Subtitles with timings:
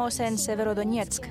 [0.00, 1.26] Estamos en Severodonetsk,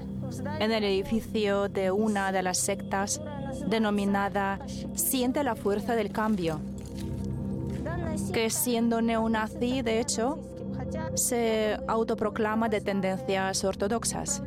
[0.59, 3.19] en el edificio de una de las sectas
[3.65, 4.59] denominada
[4.93, 6.61] Siente la fuerza del cambio,
[8.31, 10.37] que siendo neonazi, de hecho,
[11.15, 14.43] se autoproclama de tendencias ortodoxas.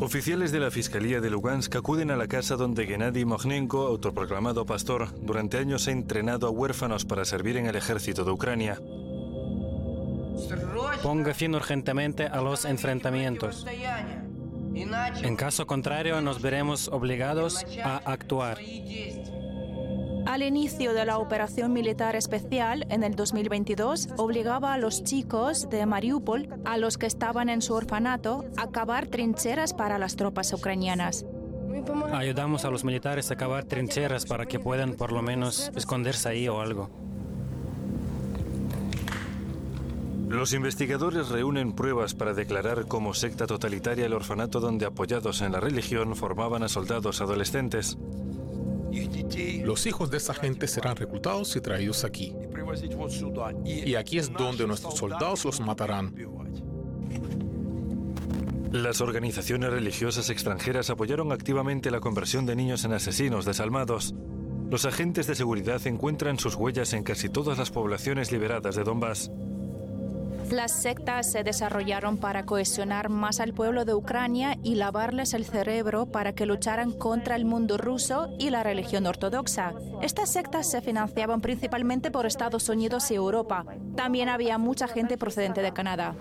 [0.00, 5.08] Oficiales de la Fiscalía de Lugansk acuden a la casa donde Gennady Mognenko, autoproclamado pastor,
[5.20, 8.80] durante años ha entrenado a huérfanos para servir en el ejército de Ucrania.
[11.02, 13.66] Ponga fin urgentemente a los enfrentamientos.
[15.22, 18.58] En caso contrario, nos veremos obligados a actuar.
[20.26, 25.86] Al inicio de la operación militar especial en el 2022, obligaba a los chicos de
[25.86, 31.24] Mariupol, a los que estaban en su orfanato, a cavar trincheras para las tropas ucranianas.
[32.12, 36.48] Ayudamos a los militares a cavar trincheras para que puedan por lo menos esconderse ahí
[36.48, 37.07] o algo.
[40.28, 45.60] Los investigadores reúnen pruebas para declarar como secta totalitaria el orfanato donde apoyados en la
[45.60, 47.96] religión formaban a soldados adolescentes.
[49.64, 52.34] Los hijos de esa gente serán reclutados y traídos aquí.
[53.64, 56.14] Y aquí es donde nuestros soldados los matarán.
[58.70, 64.14] Las organizaciones religiosas extranjeras apoyaron activamente la conversión de niños en asesinos desalmados.
[64.70, 69.30] Los agentes de seguridad encuentran sus huellas en casi todas las poblaciones liberadas de Donbass.
[70.50, 76.06] Las sectas se desarrollaron para cohesionar más al pueblo de Ucrania y lavarles el cerebro
[76.06, 79.74] para que lucharan contra el mundo ruso y la religión ortodoxa.
[80.00, 83.66] Estas sectas se financiaban principalmente por Estados Unidos y Europa.
[83.94, 86.14] También había mucha gente procedente de Canadá.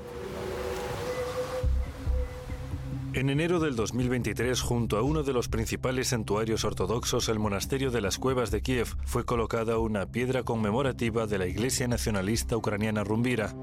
[3.14, 8.02] En enero del 2023, junto a uno de los principales santuarios ortodoxos, el monasterio de
[8.02, 13.56] las Cuevas de Kiev, fue colocada una piedra conmemorativa de la Iglesia Nacionalista Ucraniana Rumbira.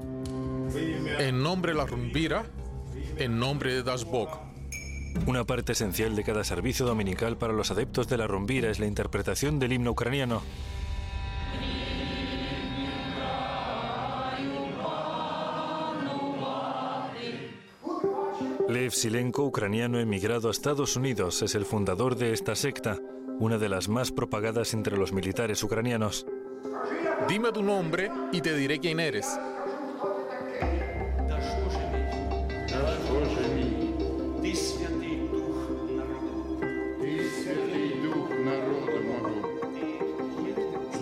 [1.17, 2.45] En nombre de la Rumbira,
[3.17, 4.29] en nombre de Dashbok.
[5.25, 8.85] Una parte esencial de cada servicio dominical para los adeptos de la Rumbira es la
[8.85, 10.41] interpretación del himno ucraniano.
[18.67, 22.99] Lev Silenko, ucraniano emigrado a Estados Unidos, es el fundador de esta secta,
[23.39, 26.25] una de las más propagadas entre los militares ucranianos.
[27.29, 29.39] Dime tu nombre y te diré quién eres.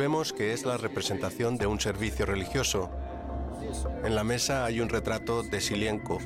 [0.04, 2.90] Vemos que es la representación de un servicio religioso.
[4.04, 6.18] En la mesa hay un retrato de Silienko.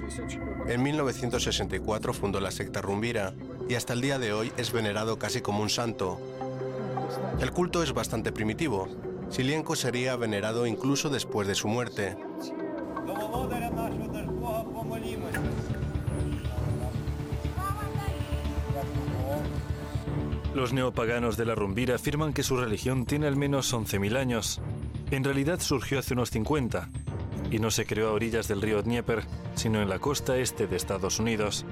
[0.68, 3.36] En 1964 fundó la secta Rumbira
[3.70, 6.20] y hasta el día de hoy es venerado casi como un santo.
[7.40, 8.88] El culto es bastante primitivo.
[9.30, 12.18] Silienko sería venerado incluso después de su muerte.
[20.58, 24.60] Los neopaganos de la Rumbira afirman que su religión tiene al menos 11.000 años.
[25.12, 26.90] En realidad surgió hace unos 50
[27.52, 29.24] y no se creó a orillas del río Dnieper,
[29.54, 31.64] sino en la costa este de Estados Unidos.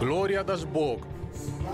[0.00, 1.02] Gloria a Dashbog,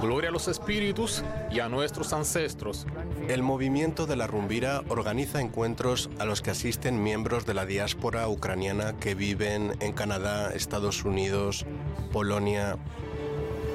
[0.02, 2.86] gloria a los espíritus y a nuestros ancestros.
[3.28, 8.28] El movimiento de la Rumbira organiza encuentros a los que asisten miembros de la diáspora
[8.28, 11.64] ucraniana que viven en Canadá, Estados Unidos,
[12.12, 12.76] Polonia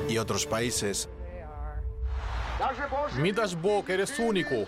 [0.07, 1.09] y otros países.
[3.17, 4.65] Mi Dashbog eres único.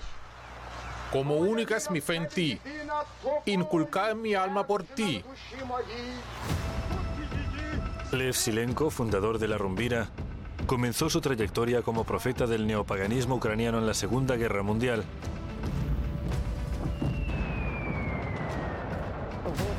[1.12, 2.60] Como única es mi fe en ti.
[3.46, 5.24] Inculcar mi alma por ti.
[8.12, 10.08] Lev Silenko, fundador de la Rumbira,
[10.66, 15.04] comenzó su trayectoria como profeta del neopaganismo ucraniano en la Segunda Guerra Mundial.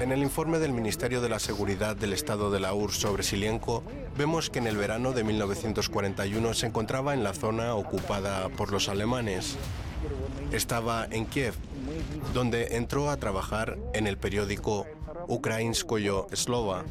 [0.04, 3.82] En el informe del Ministerio de la Seguridad del Estado de la URSS sobre Silienko,
[4.18, 8.90] vemos que en el verano de 1941 se encontraba en la zona ocupada por los
[8.90, 9.56] alemanes.
[10.52, 11.54] Estaba en Kiev,
[12.34, 14.84] donde entró a trabajar en el periódico
[15.26, 16.84] Ukrainskoyo Slova.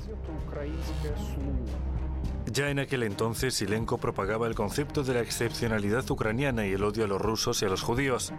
[2.52, 7.04] Ya en aquel entonces, Silenko propagaba el concepto de la excepcionalidad ucraniana y el odio
[7.04, 8.34] a los rusos y a los judíos.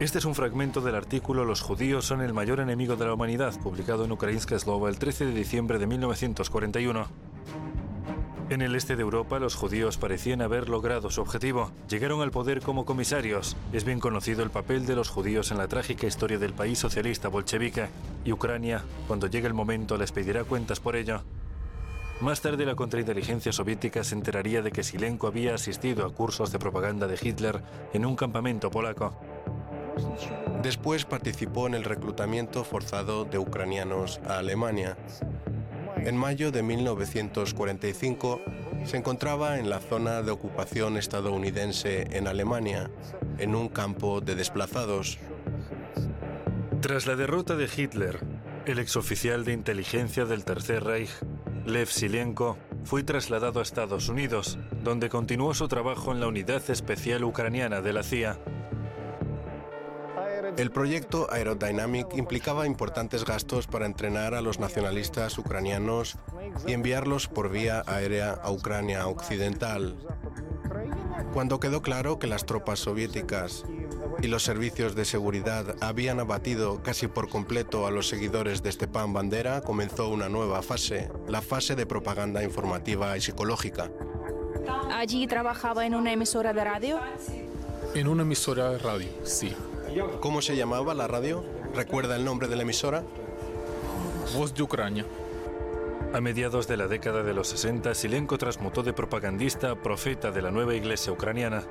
[0.00, 3.58] Este es un fragmento del artículo Los judíos son el mayor enemigo de la humanidad,
[3.60, 7.06] publicado en Ukrainska Slova el 13 de diciembre de 1941.
[8.50, 11.70] En el este de Europa, los judíos parecían haber logrado su objetivo.
[11.90, 13.56] Llegaron al poder como comisarios.
[13.74, 17.28] Es bien conocido el papel de los judíos en la trágica historia del país socialista
[17.28, 17.88] bolchevique.
[18.24, 21.22] Y Ucrania, cuando llegue el momento, les pedirá cuentas por ello.
[22.20, 26.58] Más tarde, la contrainteligencia soviética se enteraría de que Silenko había asistido a cursos de
[26.58, 27.62] propaganda de Hitler
[27.92, 29.14] en un campamento polaco.
[30.62, 34.96] Después participó en el reclutamiento forzado de ucranianos a Alemania.
[35.96, 38.40] En mayo de 1945
[38.84, 42.90] se encontraba en la zona de ocupación estadounidense en Alemania,
[43.38, 45.18] en un campo de desplazados.
[46.80, 48.20] Tras la derrota de Hitler,
[48.66, 51.10] el exoficial de inteligencia del Tercer Reich,
[51.66, 57.24] Lev Silenko, fue trasladado a Estados Unidos, donde continuó su trabajo en la Unidad Especial
[57.24, 58.38] Ucraniana de la CIA.
[60.58, 66.16] El proyecto Aerodynamic implicaba importantes gastos para entrenar a los nacionalistas ucranianos
[66.66, 69.94] y enviarlos por vía aérea a Ucrania Occidental.
[71.32, 73.64] Cuando quedó claro que las tropas soviéticas
[74.20, 79.12] y los servicios de seguridad habían abatido casi por completo a los seguidores de Stepan
[79.12, 83.92] Bandera, comenzó una nueva fase, la fase de propaganda informativa y psicológica.
[84.90, 86.98] ¿Allí trabajaba en una emisora de radio?
[87.94, 89.54] En una emisora de radio, sí.
[90.20, 91.44] ¿Cómo se llamaba la radio?
[91.74, 93.02] ¿Recuerda el nombre de la emisora?
[94.34, 95.04] Voz de Ucrania.
[96.12, 100.42] A mediados de la década de los 60, Silenko transmutó de propagandista a profeta de
[100.42, 101.64] la nueva iglesia ucraniana.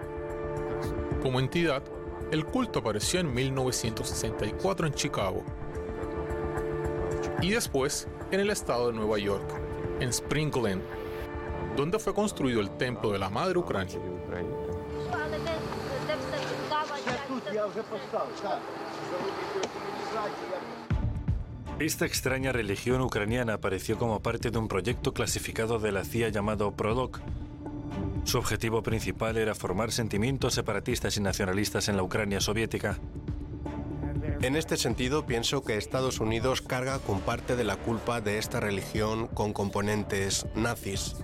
[1.21, 1.83] Como entidad,
[2.31, 5.43] el culto apareció en 1964 en Chicago
[7.41, 9.47] y después en el estado de Nueva York,
[9.99, 10.81] en Spring Glen,
[11.75, 13.99] donde fue construido el templo de la Madre Ucrania.
[21.79, 26.71] Esta extraña religión ucraniana apareció como parte de un proyecto clasificado de la CIA llamado
[26.71, 27.19] PRODOC.
[28.23, 32.97] Su objetivo principal era formar sentimientos separatistas y nacionalistas en la Ucrania soviética.
[34.41, 38.59] En este sentido, pienso que Estados Unidos carga con parte de la culpa de esta
[38.59, 41.15] religión con componentes nazis.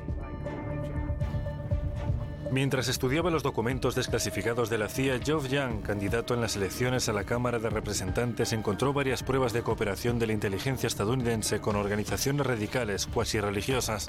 [2.54, 7.14] Mientras estudiaba los documentos desclasificados de la CIA, Geoff Young, candidato en las elecciones a
[7.14, 12.46] la Cámara de Representantes, encontró varias pruebas de cooperación de la inteligencia estadounidense con organizaciones
[12.46, 14.08] radicales cuasi religiosas.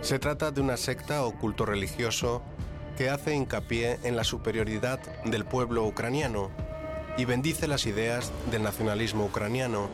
[0.00, 2.40] Se trata de una secta o culto religioso
[2.96, 6.50] que hace hincapié en la superioridad del pueblo ucraniano
[7.18, 9.90] y bendice las ideas del nacionalismo ucraniano.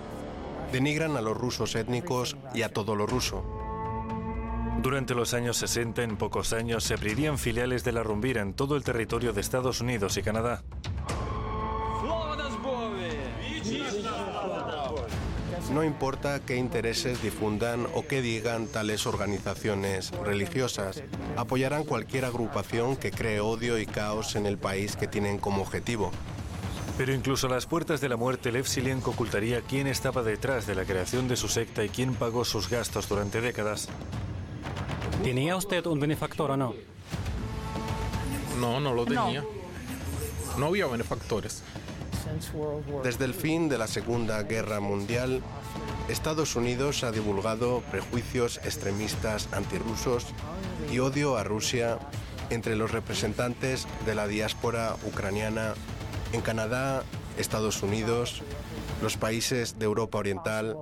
[0.71, 3.60] Denigran a los rusos étnicos y a todo lo ruso.
[4.83, 8.77] Durante los años 60, en pocos años, se abrirían filiales de la Rumbira en todo
[8.77, 10.63] el territorio de Estados Unidos y Canadá.
[15.71, 21.03] No importa qué intereses difundan o qué digan tales organizaciones religiosas,
[21.37, 26.11] apoyarán cualquier agrupación que cree odio y caos en el país que tienen como objetivo.
[26.97, 30.75] Pero incluso a las puertas de la muerte, Lev Silenko ocultaría quién estaba detrás de
[30.75, 33.91] la creación de su secta y quién pagó sus gastos durante décadas.
[35.23, 36.75] ¿Tenía usted un benefactor o no?
[38.59, 39.45] No, no lo tenía.
[40.59, 41.63] No, había benefactores.
[43.03, 45.43] Desde el fin de la Segunda Guerra Mundial,
[46.09, 50.27] Estados Unidos ha divulgado prejuicios extremistas antirrusos
[50.91, 51.99] y odio a Rusia
[52.51, 55.75] entre los representantes de la diáspora ucraniana
[56.33, 57.05] en Canadá,
[57.39, 58.43] Estados Unidos,
[59.03, 60.77] los países de Europa Oriental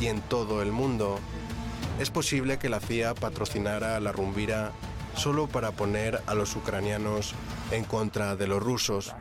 [0.00, 1.18] y en todo el mundo.
[2.00, 4.72] Es posible que la CIA patrocinara a la Rumbira
[5.14, 7.34] solo para poner a los ucranianos
[7.72, 9.14] en contra de los rusos.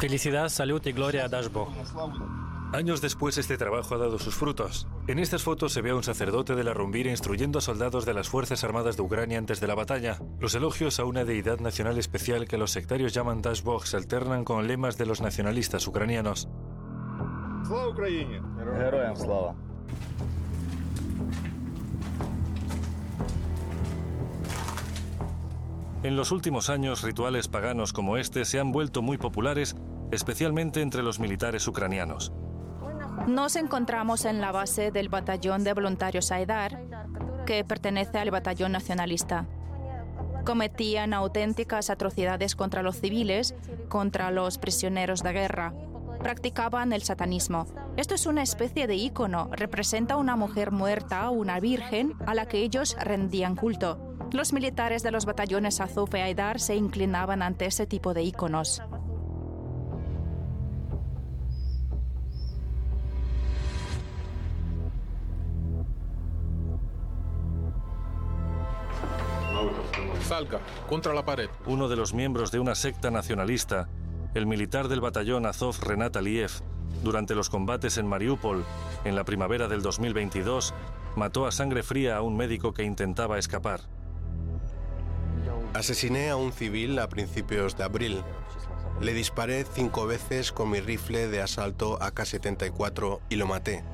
[0.00, 1.72] Felicidad, salud y gloria a Dashbo.
[2.72, 4.88] Años después este trabajo ha dado sus frutos.
[5.06, 8.14] En estas fotos se ve a un sacerdote de la Rumbira instruyendo a soldados de
[8.14, 10.18] las Fuerzas Armadas de Ucrania antes de la batalla.
[10.40, 14.66] Los elogios a una deidad nacional especial que los sectarios llaman Dashbog se alternan con
[14.66, 16.48] lemas de los nacionalistas ucranianos.
[26.02, 29.74] En los últimos años, rituales paganos como este se han vuelto muy populares,
[30.12, 32.32] especialmente entre los militares ucranianos.
[33.26, 36.80] Nos encontramos en la base del batallón de voluntarios Aidar,
[37.44, 39.46] que pertenece al batallón nacionalista.
[40.44, 43.56] Cometían auténticas atrocidades contra los civiles,
[43.88, 45.74] contra los prisioneros de guerra.
[46.22, 47.66] Practicaban el satanismo.
[47.96, 52.58] Esto es una especie de ícono, representa una mujer muerta, una virgen, a la que
[52.58, 54.16] ellos rendían culto.
[54.32, 58.82] Los militares de los batallones Azov y Aidar se inclinaban ante ese tipo de íconos.
[70.26, 70.58] Salga,
[70.88, 71.48] contra la pared.
[71.66, 73.88] Uno de los miembros de una secta nacionalista,
[74.36, 76.50] el militar del batallón Azov Renat Aliev,
[77.02, 78.64] durante los combates en Mariupol,
[79.04, 80.74] en la primavera del 2022,
[81.16, 83.80] mató a sangre fría a un médico que intentaba escapar.
[85.72, 88.22] Asesiné a un civil a principios de abril.
[89.00, 93.84] Le disparé cinco veces con mi rifle de asalto AK-74 y lo maté.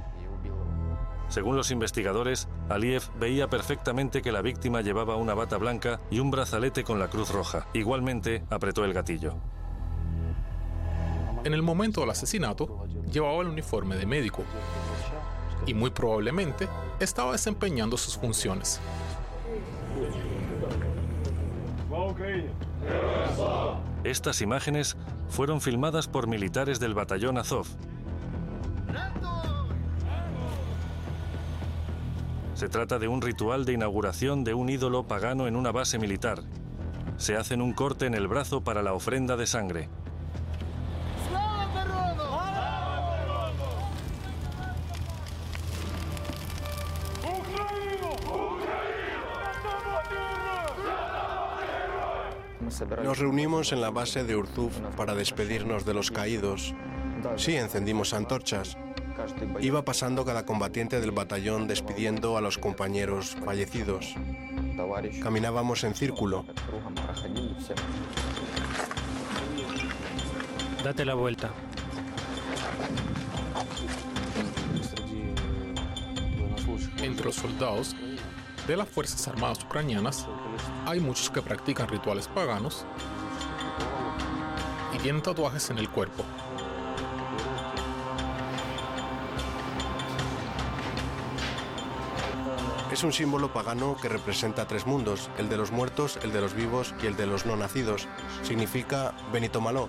[1.28, 6.32] Según los investigadores, Aliyev veía perfectamente que la víctima llevaba una bata blanca y un
[6.32, 7.68] brazalete con la cruz roja.
[7.74, 9.36] Igualmente, apretó el gatillo.
[11.44, 14.44] En el momento del asesinato, llevaba el uniforme de médico
[15.66, 16.68] y muy probablemente
[17.00, 18.80] estaba desempeñando sus funciones.
[24.04, 24.96] Estas imágenes
[25.28, 27.66] fueron filmadas por militares del batallón Azov.
[32.54, 36.42] Se trata de un ritual de inauguración de un ídolo pagano en una base militar.
[37.16, 39.88] Se hacen un corte en el brazo para la ofrenda de sangre.
[53.04, 56.74] Nos reunimos en la base de Urzuf para despedirnos de los caídos.
[57.36, 58.76] Sí, encendimos antorchas.
[59.60, 64.14] Iba pasando cada combatiente del batallón despidiendo a los compañeros fallecidos.
[65.22, 66.44] Caminábamos en círculo.
[70.82, 71.50] Date la vuelta.
[77.02, 77.96] Entre los soldados
[78.66, 80.26] de las Fuerzas Armadas ucranianas
[80.86, 82.86] hay muchos que practican rituales paganos
[84.94, 86.24] y tienen tatuajes en el cuerpo.
[92.92, 96.54] Es un símbolo pagano que representa tres mundos, el de los muertos, el de los
[96.54, 98.06] vivos y el de los no nacidos.
[98.42, 99.88] Significa Benito Maló.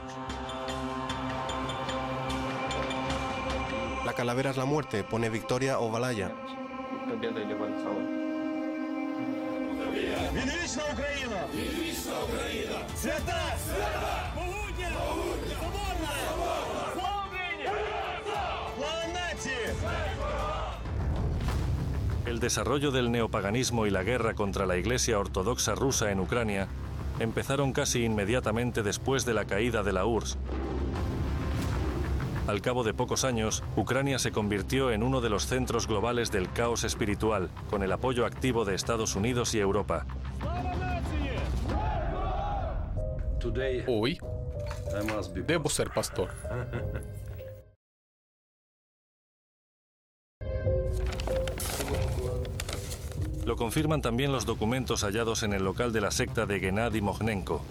[4.06, 6.34] La calavera es la muerte, pone victoria o balaya.
[22.26, 26.68] El desarrollo del neopaganismo y la guerra contra la Iglesia Ortodoxa rusa en Ucrania
[27.20, 30.38] empezaron casi inmediatamente después de la caída de la URSS.
[32.48, 36.52] Al cabo de pocos años, Ucrania se convirtió en uno de los centros globales del
[36.52, 40.06] caos espiritual, con el apoyo activo de Estados Unidos y Europa.
[43.88, 44.18] Hoy
[45.46, 46.30] debo ser pastor.
[53.46, 57.62] Lo confirman también los documentos hallados en el local de la secta de Gennady Mognenko.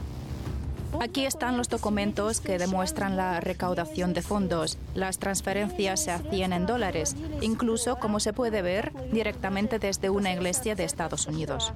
[1.00, 4.78] Aquí están los documentos que demuestran la recaudación de fondos.
[4.94, 10.74] Las transferencias se hacían en dólares, incluso, como se puede ver, directamente desde una iglesia
[10.74, 11.72] de Estados Unidos.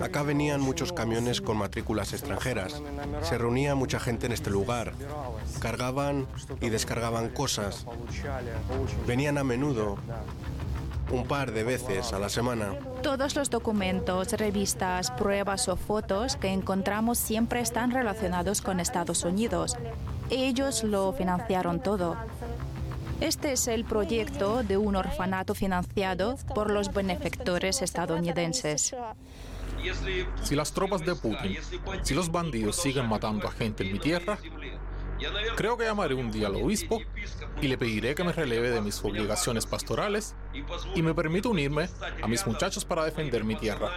[0.00, 2.82] Acá venían muchos camiones con matrículas extranjeras.
[3.22, 4.92] Se reunía mucha gente en este lugar.
[5.60, 6.26] Cargaban
[6.60, 7.86] y descargaban cosas.
[9.06, 9.96] Venían a menudo,
[11.10, 12.74] un par de veces a la semana.
[13.02, 19.76] Todos los documentos, revistas, pruebas o fotos que encontramos siempre están relacionados con Estados Unidos.
[20.30, 22.16] Ellos lo financiaron todo.
[23.20, 28.94] Este es el proyecto de un orfanato financiado por los benefactores estadounidenses.
[30.42, 31.56] Si las tropas de Putin,
[32.02, 34.38] si los bandidos siguen matando a gente en mi tierra,
[35.56, 37.00] Creo que llamaré un día al obispo
[37.60, 40.34] y le pediré que me releve de mis obligaciones pastorales
[40.94, 41.88] y me permita unirme
[42.22, 43.90] a mis muchachos para defender mi tierra.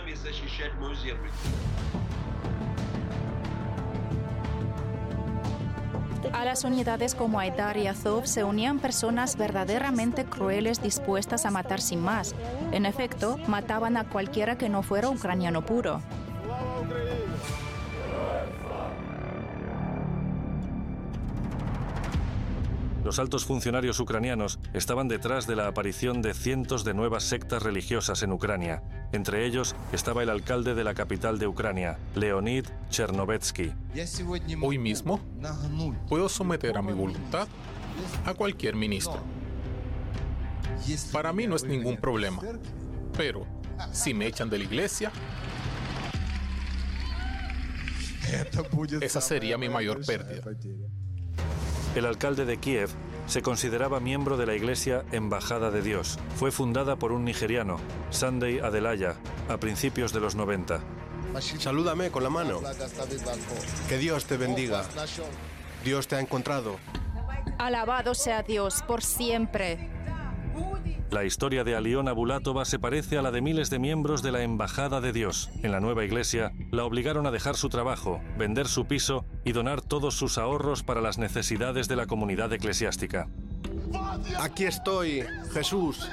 [6.33, 11.81] A las unidades como Aidar y Azov se unían personas verdaderamente crueles dispuestas a matar
[11.81, 12.35] sin más.
[12.71, 16.01] En efecto, mataban a cualquiera que no fuera ucraniano puro.
[23.07, 28.21] Los altos funcionarios ucranianos estaban detrás de la aparición de cientos de nuevas sectas religiosas
[28.21, 28.83] en Ucrania.
[29.13, 33.71] Entre ellos estaba el alcalde de la capital de Ucrania, Leonid Chernovetsky.
[34.61, 35.21] Hoy mismo
[36.09, 37.47] puedo someter a mi voluntad
[38.25, 39.23] a cualquier ministro.
[41.13, 42.41] Para mí no es ningún problema,
[43.15, 43.47] pero
[43.93, 45.13] si me echan de la iglesia,
[48.99, 50.43] esa sería mi mayor pérdida.
[51.95, 52.89] El alcalde de Kiev
[53.27, 56.17] se consideraba miembro de la iglesia Embajada de Dios.
[56.35, 57.77] Fue fundada por un nigeriano,
[58.09, 59.15] Sunday Adelaya,
[59.49, 60.79] a principios de los 90.
[61.59, 62.61] Salúdame con la mano.
[63.89, 64.83] Que Dios te bendiga.
[65.83, 66.77] Dios te ha encontrado.
[67.57, 69.96] Alabado sea Dios por siempre.
[71.09, 74.43] La historia de Aliona Bulatova se parece a la de miles de miembros de la
[74.43, 75.49] Embajada de Dios.
[75.63, 79.81] En la nueva iglesia, la obligaron a dejar su trabajo, vender su piso y donar
[79.81, 83.29] todos sus ahorros para las necesidades de la comunidad eclesiástica.
[84.37, 85.23] Aquí estoy,
[85.53, 86.09] Jesús.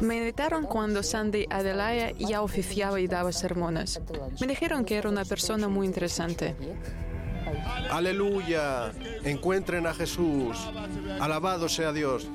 [0.00, 4.00] Me invitaron cuando Sandy Adelaya ya oficiaba y daba sermones.
[4.40, 6.56] Me dijeron que era una persona muy interesante.
[7.90, 8.92] Aleluya.
[9.24, 10.58] Encuentren a Jesús.
[11.20, 12.28] Alabado sea Dios.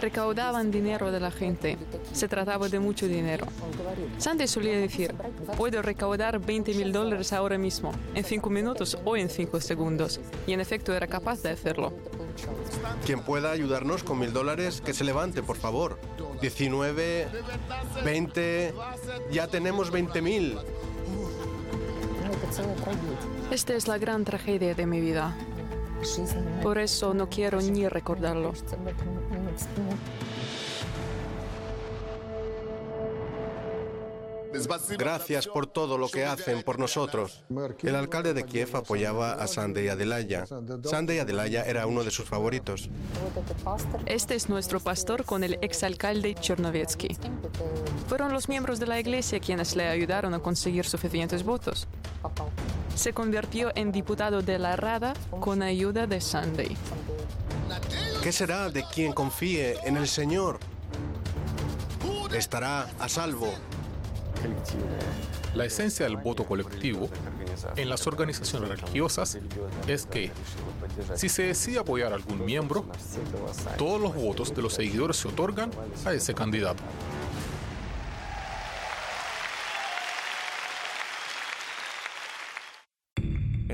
[0.00, 1.78] Recaudaban dinero de la gente.
[2.12, 3.46] Se trataba de mucho dinero.
[4.18, 5.14] Sandy solía decir,
[5.56, 10.20] puedo recaudar 20 mil dólares ahora mismo, en 5 minutos o en 5 segundos.
[10.46, 11.92] Y en efecto era capaz de hacerlo.
[13.04, 15.98] Quien pueda ayudarnos con mil dólares, que se levante, por favor.
[16.40, 17.28] 19,
[18.04, 18.74] 20,
[19.30, 20.58] ya tenemos 20 mil.
[23.50, 25.36] Esta es la gran tragedia de mi vida.
[26.62, 28.52] Por eso no quiero ni recordarlo.
[34.98, 37.44] Gracias por todo lo que hacen por nosotros.
[37.82, 40.44] El alcalde de Kiev apoyaba a Sandy Adelaya.
[40.84, 42.90] Sandy Adelaya era uno de sus favoritos.
[44.06, 47.16] Este es nuestro pastor con el exalcalde Chernovetsky.
[48.08, 51.88] Fueron los miembros de la iglesia quienes le ayudaron a conseguir suficientes votos.
[52.94, 56.76] Se convirtió en diputado de la Rada con ayuda de Sandy.
[58.22, 60.58] ¿Qué será de quien confíe en el Señor?
[62.32, 63.52] Estará a salvo.
[65.54, 67.10] La esencia del voto colectivo
[67.76, 69.38] en las organizaciones religiosas
[69.86, 70.30] es que
[71.14, 72.86] si se decide apoyar a algún miembro,
[73.76, 75.70] todos los votos de los seguidores se otorgan
[76.06, 76.82] a ese candidato.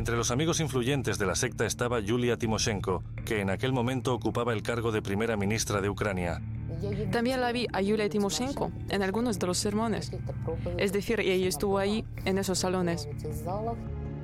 [0.09, 4.55] Entre los amigos influyentes de la secta estaba Yulia Timoshenko, que en aquel momento ocupaba
[4.55, 6.41] el cargo de primera ministra de Ucrania.
[7.13, 10.11] También la vi a Yulia Timoshenko en algunos de los sermones.
[10.79, 13.07] Es decir, ella estuvo ahí en esos salones.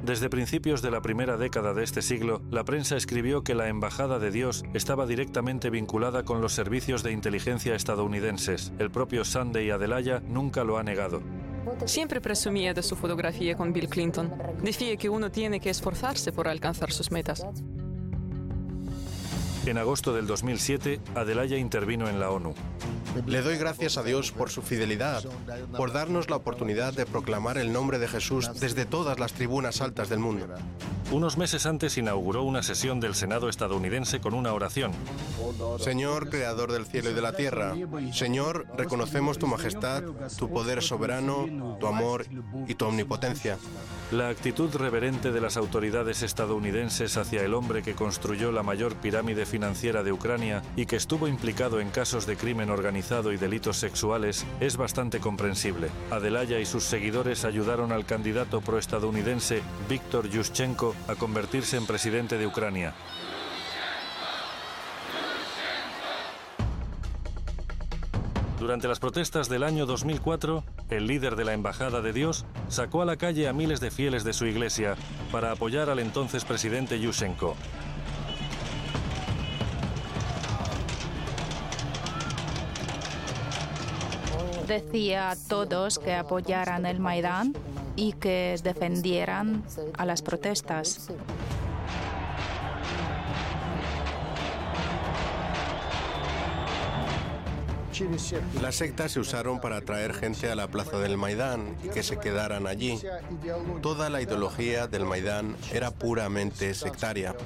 [0.02, 4.18] Desde principios de la primera década de este siglo, la prensa escribió que la Embajada
[4.18, 8.72] de Dios estaba directamente vinculada con los servicios de inteligencia estadounidenses.
[8.78, 11.20] El propio Sunday Adelaya nunca lo ha negado.
[11.86, 14.32] Siempre presumía de su fotografía con Bill Clinton.
[14.62, 17.46] Decía que uno tiene que esforzarse por alcanzar sus metas.
[19.66, 22.54] En agosto del 2007, Adelaya intervino en la ONU.
[23.26, 25.22] Le doy gracias a Dios por su fidelidad,
[25.76, 30.08] por darnos la oportunidad de proclamar el nombre de Jesús desde todas las tribunas altas
[30.08, 30.48] del mundo.
[31.12, 34.92] Unos meses antes inauguró una sesión del Senado estadounidense con una oración.
[35.78, 37.74] Señor, creador del cielo y de la tierra,
[38.12, 40.02] Señor, reconocemos tu majestad,
[40.36, 42.26] tu poder soberano, tu amor
[42.66, 43.58] y tu omnipotencia.
[44.10, 49.46] La actitud reverente de las autoridades estadounidenses hacia el hombre que construyó la mayor pirámide
[49.54, 54.44] financiera de Ucrania y que estuvo implicado en casos de crimen organizado y delitos sexuales
[54.58, 55.90] es bastante comprensible.
[56.10, 62.48] Adelaya y sus seguidores ayudaron al candidato proestadounidense Víctor Yushchenko a convertirse en presidente de
[62.48, 62.94] Ucrania.
[68.58, 73.04] Durante las protestas del año 2004, el líder de la Embajada de Dios sacó a
[73.04, 74.96] la calle a miles de fieles de su iglesia
[75.30, 77.54] para apoyar al entonces presidente Yushchenko.
[84.66, 87.54] Decía a todos que apoyaran el Maidán
[87.96, 89.62] y que defendieran
[89.98, 91.10] a las protestas.
[98.60, 102.18] Las sectas se usaron para atraer gente a la plaza del Maidán y que se
[102.18, 102.98] quedaran allí.
[103.82, 107.36] Toda la ideología del Maidán era puramente sectaria.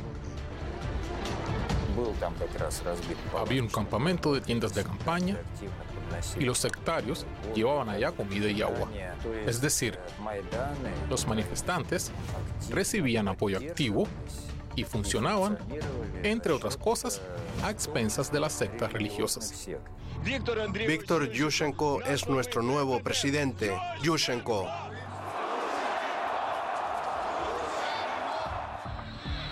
[3.36, 5.36] Había un campamento de tiendas de campaña
[6.38, 8.88] y los sectarios llevaban allá comida y agua.
[9.46, 9.98] Es decir,
[11.08, 12.12] los manifestantes
[12.70, 14.06] recibían apoyo activo
[14.76, 15.58] y funcionaban,
[16.22, 17.20] entre otras cosas,
[17.62, 19.68] a expensas de las sectas religiosas.
[20.24, 23.76] Víctor Yushchenko es nuestro nuevo presidente.
[24.02, 24.68] Yushchenko.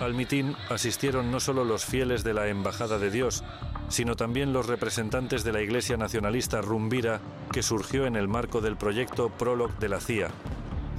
[0.00, 3.42] Al mitin asistieron no solo los fieles de la Embajada de Dios,
[3.88, 7.20] sino también los representantes de la Iglesia Nacionalista Rumbira,
[7.52, 10.30] que surgió en el marco del proyecto Prolog de la CIA.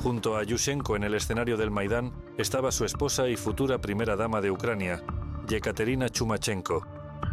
[0.04, 4.41] Junto a Yushchenko en el escenario del Maidán estaba su esposa y futura primera dama
[4.41, 5.04] de Ucrania,
[5.47, 6.86] Yekaterina Chumachenko.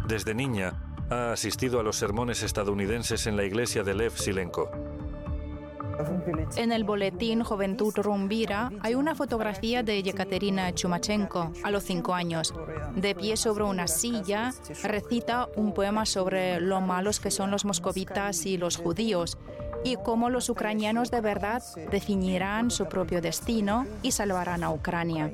[0.07, 4.94] Desde niña ha asistido a los sermones estadounidenses en la iglesia de Lev Silenko.
[6.57, 12.53] En el boletín Juventud Rumbira hay una fotografía de Yekaterina Chumachenko a los cinco años.
[12.95, 14.53] De pie sobre una silla,
[14.83, 19.37] recita un poema sobre lo malos que son los moscovitas y los judíos
[19.83, 25.31] y cómo los ucranianos de verdad definirán su propio destino y salvarán a Ucrania.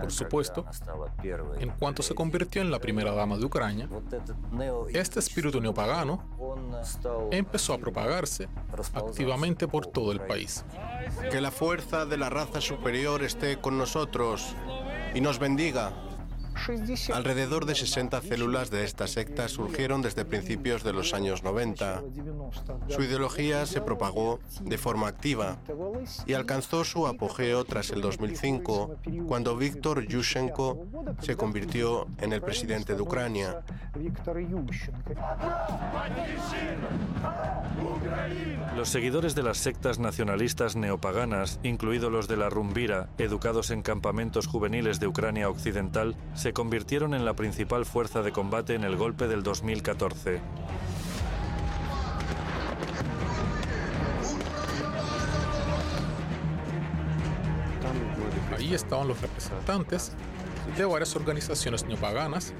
[0.00, 0.64] Por supuesto,
[1.58, 3.88] en cuanto se convirtió en la primera dama de Ucrania,
[4.92, 6.22] este espíritu neopagano
[7.30, 8.48] empezó a propagarse
[8.94, 10.64] activamente por todo el país.
[11.30, 14.54] Que la fuerza de la raza superior esté con nosotros
[15.14, 15.92] y nos bendiga.
[17.12, 22.02] Alrededor de 60 células de esta secta surgieron desde principios de los años 90.
[22.88, 25.58] Su ideología se propagó de forma activa
[26.26, 30.86] y alcanzó su apogeo tras el 2005, cuando Víctor Yushchenko
[31.20, 33.62] se convirtió en el presidente de Ucrania.
[38.76, 44.46] Los seguidores de las sectas nacionalistas neopaganas, incluidos los de la Rumbira, educados en campamentos
[44.46, 49.28] juveniles de Ucrania Occidental, se convirtieron en la principal fuerza de combate en el golpe
[49.28, 50.40] del 2014.
[58.58, 60.14] Ahí estaban los representantes
[60.76, 62.52] de varias organizaciones neopaganas,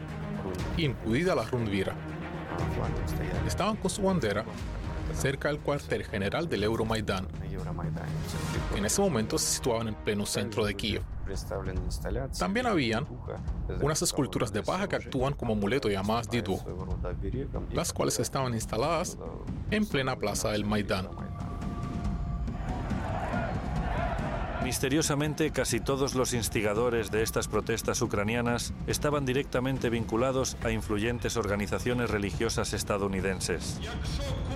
[0.77, 1.97] incluida la Rundvira.
[3.49, 4.45] Estaban con su bandera
[5.13, 7.27] cerca del cuartel general del Euromaidán.
[8.77, 11.03] En ese momento se situaban en pleno centro de Kiev.
[12.39, 13.07] También habían
[13.81, 16.59] unas esculturas de paja que actúan como amuleto llamadas Didu,
[17.73, 19.19] las cuales estaban instaladas
[19.71, 21.09] en plena plaza del Maidán.
[24.63, 32.11] Misteriosamente, casi todos los instigadores de estas protestas ucranianas estaban directamente vinculados a influyentes organizaciones
[32.11, 33.81] religiosas estadounidenses.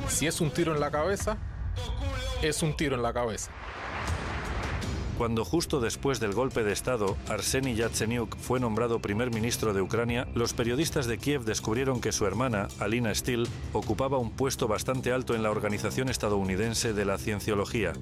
[0.09, 1.39] Si es un tiro en la cabeza,
[2.41, 3.51] es un tiro en la cabeza.
[5.19, 10.29] Cuando justo después del golpe de Estado, Arseny Yatsenyuk fue nombrado primer ministro de Ucrania,
[10.35, 15.35] los periodistas de Kiev descubrieron que su hermana, Alina Steele, ocupaba un puesto bastante alto
[15.35, 17.95] en la organización estadounidense de la cienciología.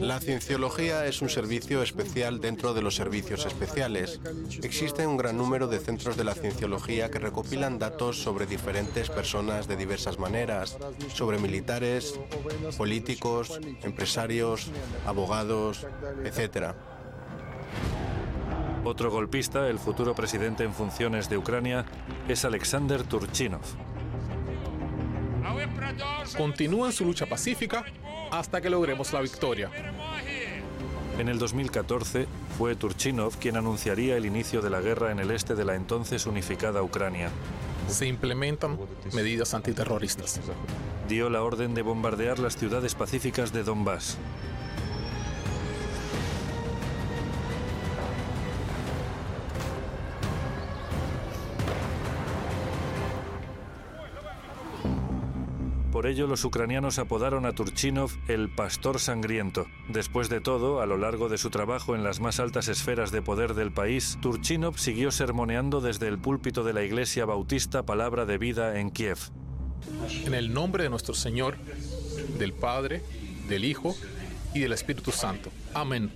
[0.00, 4.20] La cienciología es un servicio especial dentro de los servicios especiales.
[4.62, 9.66] Existe un gran número de centros de la cienciología que recopilan datos sobre diferentes personas
[9.66, 10.76] de diversas maneras,
[11.14, 12.20] sobre militares,
[12.76, 14.70] políticos, empresarios,
[15.06, 15.86] abogados,
[16.24, 16.74] etc.
[18.84, 21.86] Otro golpista, el futuro presidente en funciones de Ucrania,
[22.28, 23.62] es Alexander Turchinov.
[26.36, 27.84] Continúan su lucha pacífica
[28.38, 29.70] hasta que logremos la victoria.
[31.18, 32.26] En el 2014
[32.58, 36.26] fue Turchinov quien anunciaría el inicio de la guerra en el este de la entonces
[36.26, 37.30] unificada Ucrania.
[37.88, 38.78] Se implementan
[39.12, 40.40] medidas antiterroristas.
[41.08, 44.18] Dio la orden de bombardear las ciudades pacíficas de Donbass.
[56.04, 59.68] Por ello, los ucranianos apodaron a Turchinov el Pastor Sangriento.
[59.88, 63.22] Después de todo, a lo largo de su trabajo en las más altas esferas de
[63.22, 68.36] poder del país, Turchinov siguió sermoneando desde el púlpito de la Iglesia Bautista Palabra de
[68.36, 69.16] Vida en Kiev.
[70.26, 71.56] En el nombre de nuestro Señor,
[72.38, 73.00] del Padre,
[73.48, 73.96] del Hijo
[74.52, 75.50] y del Espíritu Santo.
[75.72, 76.12] Amén.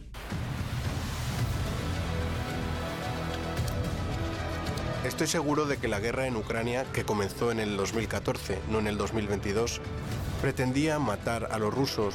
[5.09, 8.87] Estoy seguro de que la guerra en Ucrania, que comenzó en el 2014, no en
[8.87, 9.81] el 2022,
[10.42, 12.14] pretendía matar a los rusos,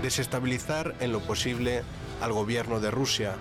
[0.00, 1.82] desestabilizar en lo posible
[2.22, 3.34] al gobierno de Rusia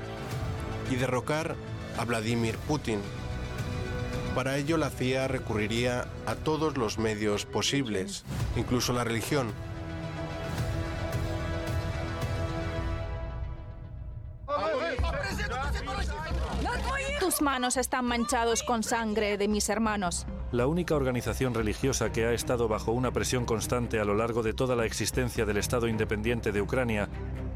[0.90, 1.56] y derrocar
[2.00, 3.00] a Vladimir Putin.
[4.34, 8.24] Para ello la CIA recurriría a todos los medios posibles,
[8.58, 9.54] incluso la religión,
[17.34, 20.28] Tus manos están manchados con sangre de mis hermanos.
[20.52, 24.54] La única organización religiosa que ha estado bajo una presión constante a lo largo de
[24.54, 27.10] toda la existencia del Estado independiente de Ucrania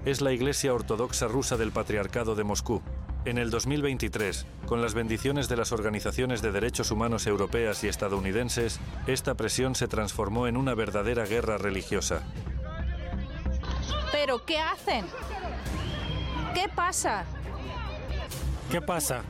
[0.04, 2.82] es la Iglesia Ortodoxa Rusa del Patriarcado de Moscú.
[3.26, 8.80] En el 2023, con las bendiciones de las organizaciones de derechos humanos europeas y estadounidenses,
[9.06, 12.24] esta presión se transformó en una verdadera guerra religiosa.
[14.12, 15.06] ¿Pero qué hacen?
[16.56, 17.26] ¿Qué pasa?
[18.72, 19.22] ¿Qué pasa?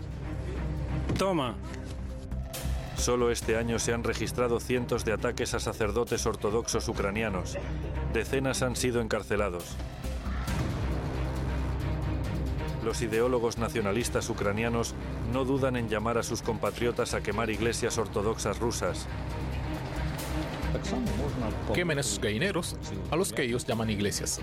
[1.18, 1.56] Toma.
[2.96, 7.58] Solo este año se han registrado cientos de ataques a sacerdotes ortodoxos ucranianos.
[8.14, 9.64] Decenas han sido encarcelados.
[12.84, 14.94] Los ideólogos nacionalistas ucranianos
[15.34, 19.08] no dudan en llamar a sus compatriotas a quemar iglesias ortodoxas rusas.
[21.74, 22.76] Quemen esos gallineros
[23.10, 24.40] a los que ellos llaman iglesias.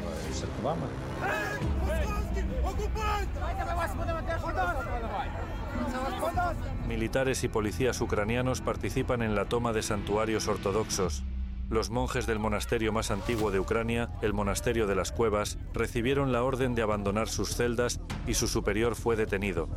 [6.88, 11.22] Militares y policías ucranianos participan en la toma de santuarios ortodoxos.
[11.70, 16.44] Los monjes del monasterio más antiguo de Ucrania, el monasterio de las Cuevas, recibieron la
[16.44, 19.68] orden de abandonar sus celdas y su superior fue detenido.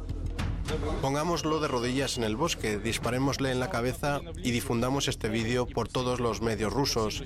[1.02, 5.88] Pongámoslo de rodillas en el bosque, disparémosle en la cabeza y difundamos este vídeo por
[5.88, 7.24] todos los medios rusos.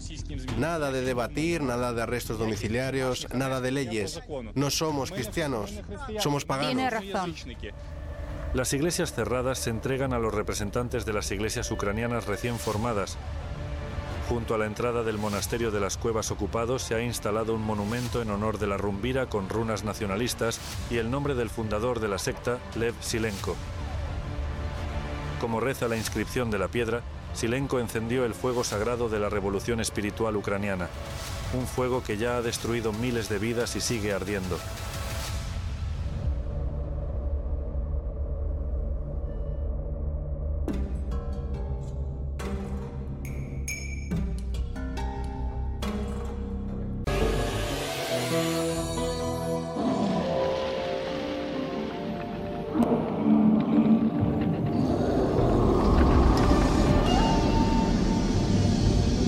[0.59, 4.21] Nada de debatir, nada de arrestos domiciliarios, nada de leyes.
[4.53, 5.81] No somos cristianos,
[6.19, 6.75] somos paganos.
[6.75, 7.35] Tiene razón.
[8.53, 13.17] Las iglesias cerradas se entregan a los representantes de las iglesias ucranianas recién formadas.
[14.27, 18.21] Junto a la entrada del monasterio de las cuevas ocupados se ha instalado un monumento
[18.21, 20.59] en honor de la rumbira con runas nacionalistas
[20.89, 23.55] y el nombre del fundador de la secta, Lev Silenko.
[25.39, 29.79] Como reza la inscripción de la piedra, Silenko encendió el fuego sagrado de la revolución
[29.79, 30.89] espiritual ucraniana,
[31.53, 34.59] un fuego que ya ha destruido miles de vidas y sigue ardiendo.